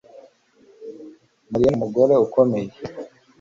[1.51, 2.71] Mariya numugore ukomeye